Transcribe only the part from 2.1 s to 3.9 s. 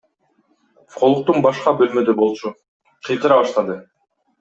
болчу, кыйкыра баштады.